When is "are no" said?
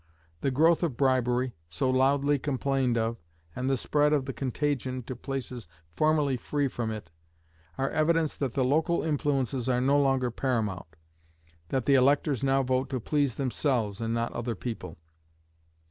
9.69-9.99